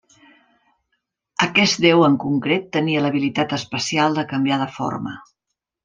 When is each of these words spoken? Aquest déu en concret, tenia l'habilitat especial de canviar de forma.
Aquest 1.47 1.83
déu 1.85 2.03
en 2.09 2.17
concret, 2.25 2.67
tenia 2.79 3.05
l'habilitat 3.07 3.57
especial 3.61 4.19
de 4.21 4.29
canviar 4.35 4.63
de 4.67 4.71
forma. 4.81 5.19